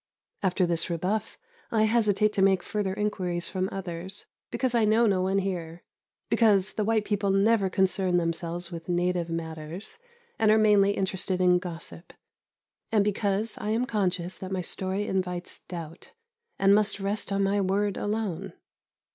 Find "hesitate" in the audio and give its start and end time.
1.83-2.33